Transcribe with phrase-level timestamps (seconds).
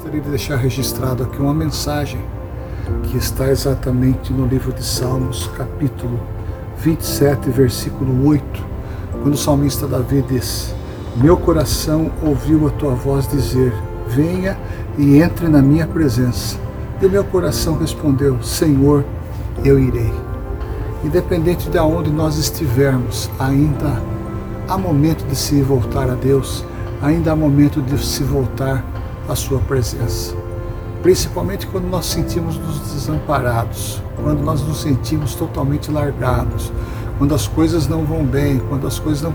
[0.00, 2.18] gostaria de deixar registrado aqui uma mensagem
[3.02, 6.18] que está exatamente no livro de Salmos, capítulo
[6.78, 8.64] 27, versículo 8,
[9.20, 10.74] quando o salmista Davi diz:
[11.16, 13.74] Meu coração ouviu a tua voz dizer:
[14.08, 14.56] Venha
[14.96, 16.56] e entre na minha presença.
[17.02, 19.04] E meu coração respondeu: Senhor,
[19.62, 20.14] eu irei.
[21.04, 24.00] Independente de aonde nós estivermos, ainda
[24.66, 26.64] há momento de se voltar a Deus,
[27.02, 28.82] ainda há momento de se voltar
[29.30, 30.34] à Sua presença.
[31.02, 36.70] Principalmente quando nós sentimos nos desamparados, quando nós nos sentimos totalmente largados,
[37.16, 39.34] quando as coisas não vão bem, quando as coisas não,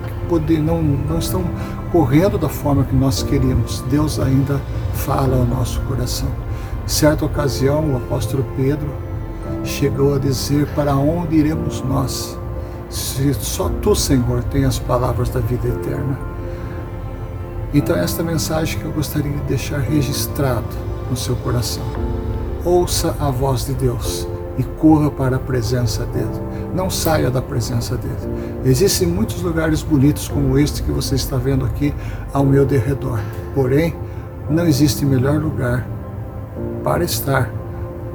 [0.62, 1.44] não, não estão
[1.92, 4.60] correndo da forma que nós queríamos, Deus ainda
[4.94, 6.30] fala ao nosso coração.
[6.84, 8.90] Em certa ocasião, o apóstolo Pedro
[9.64, 12.38] chegou a dizer: Para onde iremos nós?
[12.90, 16.35] Se só tu, Senhor, tem as palavras da vida eterna.
[17.74, 20.68] Então, esta mensagem que eu gostaria de deixar registrado
[21.10, 21.84] no seu coração.
[22.64, 24.28] Ouça a voz de Deus
[24.58, 26.30] e corra para a presença dele.
[26.74, 28.62] Não saia da presença dele.
[28.64, 31.94] Existem muitos lugares bonitos como este que você está vendo aqui
[32.34, 33.20] ao meu derredor.
[33.54, 33.96] Porém,
[34.50, 35.88] não existe melhor lugar
[36.84, 37.52] para estar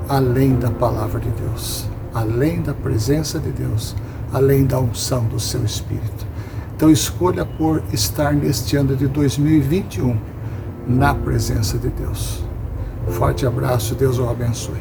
[0.08, 3.94] além da palavra de Deus, além da presença de Deus,
[4.32, 6.29] além da unção do seu Espírito.
[6.80, 10.16] Então escolha por estar neste ano de 2021
[10.86, 12.42] na presença de Deus.
[13.06, 14.80] Forte abraço, Deus o abençoe.